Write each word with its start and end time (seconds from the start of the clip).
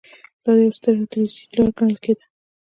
دا 0.43 0.43
تر 0.51 0.55
یوې 0.61 0.75
ستراتیژۍ 0.77 1.37
لوړ 1.55 1.69
ګڼل 1.77 1.97
کېده. 2.03 2.23